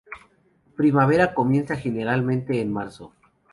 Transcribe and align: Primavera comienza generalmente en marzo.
Primavera 0.75 1.35
comienza 1.35 1.75
generalmente 1.75 2.59
en 2.59 2.73
marzo. 2.73 3.13